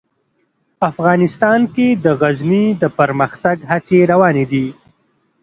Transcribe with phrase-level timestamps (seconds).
[0.89, 4.67] افغانستان کې د غزني د پرمختګ هڅې روانې دي.